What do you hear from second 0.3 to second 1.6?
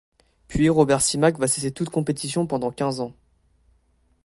Puis Robert Simac va